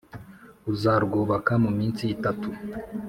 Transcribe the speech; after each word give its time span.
uzarwubaka 0.71 1.51
mu 1.63 1.71
minsi 1.77 2.03
itatu 2.15 2.49